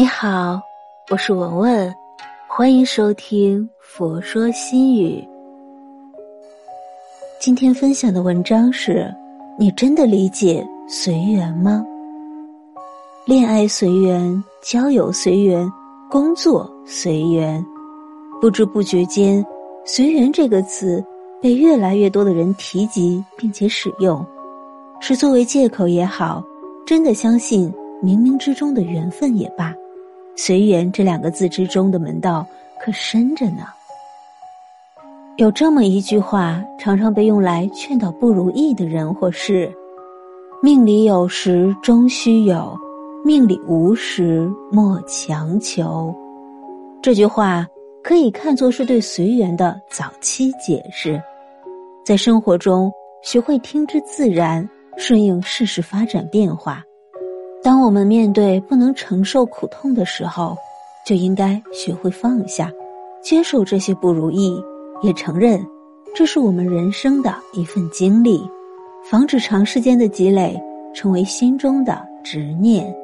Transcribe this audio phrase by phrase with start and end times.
[0.00, 0.58] 你好，
[1.10, 1.94] 我是文文，
[2.48, 5.22] 欢迎收听《佛说心语》。
[7.38, 9.14] 今天分享的文章是：
[9.58, 11.84] 你真的理解随缘吗？
[13.26, 15.70] 恋爱随缘，交友随缘，
[16.08, 17.62] 工作随缘，
[18.40, 19.44] 不知不觉间
[19.84, 21.04] ，“随缘”这个词
[21.42, 24.24] 被越来越多的人提及并且使用，
[24.98, 26.42] 是作为借口也好，
[26.86, 27.70] 真的相信
[28.02, 29.74] 冥冥之中的缘分也罢。
[30.42, 32.46] 随缘这两个字之中的门道
[32.80, 33.64] 可深着呢。
[35.36, 39.70] 有这么一句话，常常被用来劝导不如意的人或事
[40.62, 42.74] ：“命里有时终须有，
[43.22, 46.14] 命里无时莫强求。”
[47.02, 47.66] 这句话
[48.02, 51.22] 可以看作是对随缘的早期解释。
[52.02, 52.90] 在生活中，
[53.22, 54.66] 学会听之自然，
[54.96, 56.82] 顺应事实发展变化。
[57.62, 60.56] 当我们面对不能承受苦痛的时候，
[61.04, 62.72] 就应该学会放下，
[63.22, 64.58] 接受这些不如意，
[65.02, 65.64] 也承认
[66.14, 68.42] 这是我们人生的一份经历，
[69.04, 70.58] 防止长时间的积累
[70.94, 72.94] 成为心中的执念。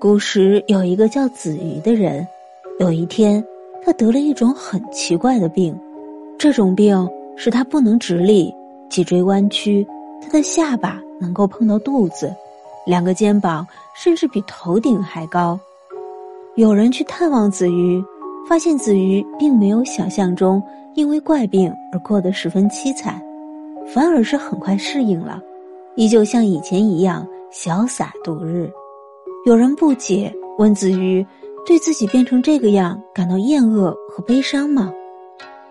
[0.00, 2.26] 古时有一个叫子瑜的人，
[2.80, 3.42] 有一天
[3.84, 5.78] 他得了一种很奇怪的病，
[6.36, 8.52] 这种病使他不能直立，
[8.90, 9.86] 脊椎弯曲，
[10.20, 12.34] 他的下巴能够碰到肚子。
[12.86, 15.58] 两个肩膀甚至比头顶还高。
[16.54, 18.02] 有人去探望子瑜，
[18.48, 20.62] 发现子瑜并没有想象中
[20.94, 23.20] 因为怪病而过得十分凄惨，
[23.92, 25.42] 反而是很快适应了，
[25.96, 28.70] 依旧像以前一样潇洒度日。
[29.44, 31.26] 有人不解，问子瑜
[31.66, 34.90] ：“对自己变成这个样感到厌恶和悲伤吗？”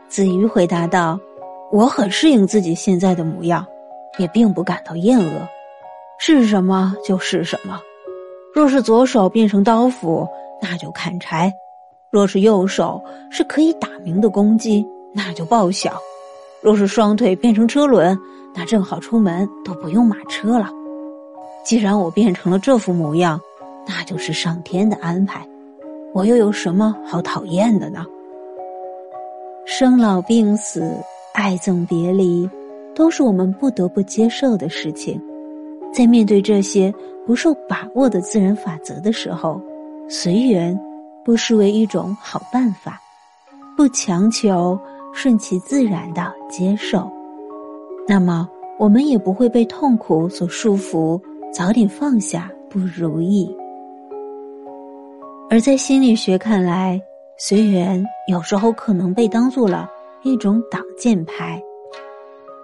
[0.07, 1.19] 子瑜回答道
[1.71, 3.65] ：“我很适应自己现在的模样，
[4.19, 5.31] 也并不感到厌恶。”
[6.17, 7.79] 是什么就是什么，
[8.53, 10.27] 若是左手变成刀斧，
[10.61, 11.51] 那就砍柴；
[12.09, 15.91] 若是右手是可以打鸣的公鸡，那就报晓；
[16.61, 18.17] 若是双腿变成车轮，
[18.55, 20.69] 那正好出门都不用马车了。
[21.63, 23.39] 既然我变成了这副模样，
[23.85, 25.45] 那就是上天的安排，
[26.13, 28.05] 我又有什么好讨厌的呢？
[29.65, 30.95] 生老病死、
[31.33, 32.49] 爱憎别离，
[32.95, 35.21] 都是我们不得不接受的事情。
[35.95, 36.93] 在面对这些
[37.25, 39.61] 不受把握的自然法则的时候，
[40.09, 40.77] 随缘
[41.23, 42.99] 不失为一种好办法，
[43.77, 44.77] 不强求，
[45.13, 47.09] 顺其自然的接受，
[48.05, 48.45] 那么
[48.77, 51.17] 我们也不会被痛苦所束缚，
[51.53, 53.55] 早点放下不如意。
[55.49, 57.01] 而在心理学看来，
[57.37, 59.89] 随缘有时候可能被当做了
[60.23, 61.61] 一种挡箭牌，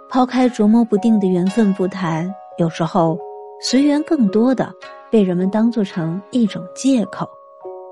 [0.10, 2.30] 抛开琢磨不定的缘分不谈。
[2.58, 3.18] 有时候，
[3.60, 4.72] 随缘更多的
[5.10, 7.28] 被人们当做成一种借口，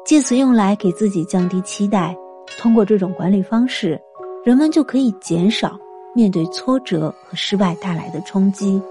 [0.06, 2.16] 借此用来给自己降低期待。
[2.59, 4.00] 通过这种管理方式，
[4.44, 5.80] 人们就可以减少
[6.14, 8.81] 面对挫折和失败带来的冲击，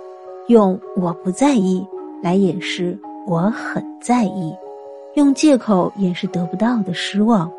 [0.47, 1.87] 用“我不在意”
[2.23, 4.55] 来掩饰“我很在意”，
[5.15, 7.51] 用借口掩饰得不到的失望。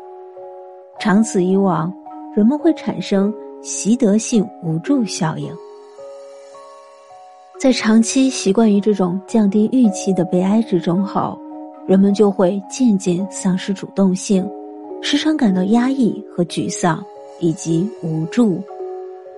[0.98, 1.92] 长此以往，
[2.34, 3.32] 人们会产生
[3.62, 5.54] 习得性无助效应。
[7.60, 11.38] 在长期习惯于这种降低预期的悲哀之中后，
[11.86, 14.48] 人们就会渐渐丧失主动性，
[15.02, 17.04] 时常感到压抑和沮丧，
[17.38, 18.62] 以及无助。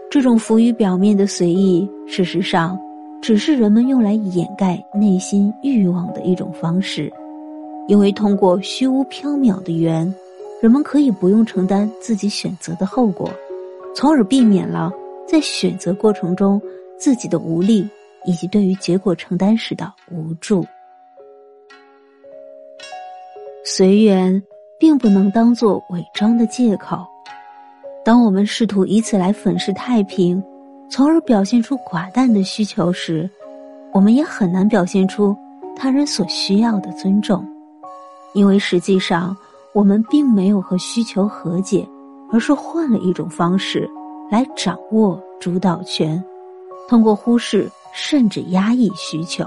[0.08, 2.78] 这种浮于表面的随意，事实上
[3.20, 7.12] 只是人们用来掩盖内心欲望的一种方式。
[7.88, 10.14] 因为通过虚无缥缈的缘，
[10.60, 13.28] 人们可以不用承担自己选择的后果，
[13.96, 14.92] 从而避免了
[15.26, 16.62] 在选择过程中
[16.96, 17.84] 自己的无力。
[18.24, 20.64] 以及对于结果承担时的无助，
[23.64, 24.42] 随缘
[24.78, 27.06] 并不能当做伪装的借口。
[28.04, 30.42] 当我们试图以此来粉饰太平，
[30.90, 33.28] 从而表现出寡淡的需求时，
[33.92, 35.36] 我们也很难表现出
[35.76, 37.46] 他人所需要的尊重，
[38.34, 39.36] 因为实际上
[39.72, 41.86] 我们并没有和需求和解，
[42.32, 43.88] 而是换了一种方式
[44.30, 46.22] 来掌握主导权，
[46.88, 47.70] 通过忽视。
[47.92, 49.46] 甚至压抑需求，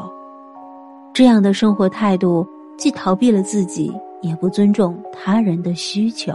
[1.14, 2.46] 这样的生活态度
[2.78, 6.34] 既逃避了自己，也不尊重他人的需求。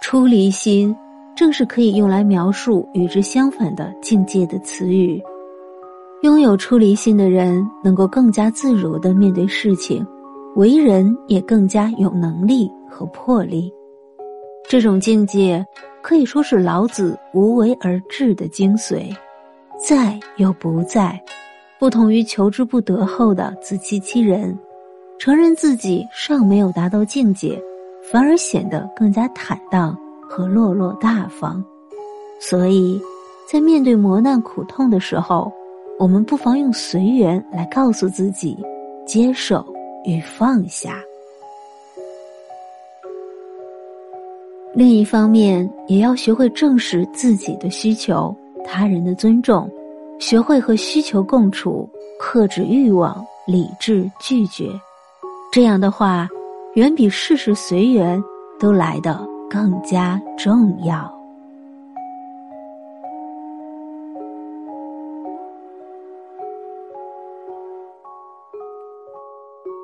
[0.00, 0.94] 出离心
[1.36, 5.22] 正是可以用来描述与之相反的境界的词语。
[6.22, 10.06] 拥有出离心的人，能够更加自如的面对事情，
[10.54, 13.72] 为人也更加有能力和魄力。
[14.68, 15.64] 这种境界。
[16.02, 19.14] 可以说是老子无为而治的精髓，
[19.78, 21.20] 在又不在，
[21.78, 24.58] 不同于求之不得后的自欺欺人，
[25.18, 27.60] 承认自己尚没有达到境界，
[28.10, 29.96] 反而显得更加坦荡
[30.28, 31.62] 和落落大方。
[32.40, 33.00] 所以，
[33.46, 35.52] 在面对磨难苦痛的时候，
[35.98, 38.56] 我们不妨用随缘来告诉自己，
[39.04, 39.62] 接受
[40.04, 40.94] 与放下。
[44.72, 48.34] 另一方面，也要学会正视自己的需求、
[48.64, 49.68] 他人的尊重，
[50.20, 51.88] 学会和需求共处，
[52.20, 54.70] 克制欲望，理智拒绝。
[55.50, 56.28] 这样的话，
[56.74, 58.22] 远比事事随缘
[58.60, 61.12] 都来得更加重要。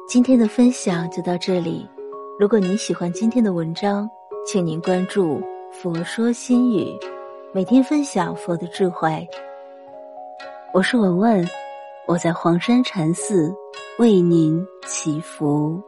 [0.09, 1.85] 今天的分享就到这里。
[2.39, 4.09] 如果您喜欢今天的文章，
[4.47, 5.43] 请您关注
[5.75, 6.97] “佛说心语”，
[7.53, 9.29] 每天分享佛的智慧。
[10.73, 11.45] 我是文文，
[12.07, 13.53] 我在黄山禅寺
[13.99, 15.83] 为您祈福。